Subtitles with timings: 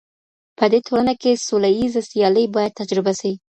[0.57, 3.31] په دې ټولنه کي سوله ييزه سيالي بايد تجربه سي.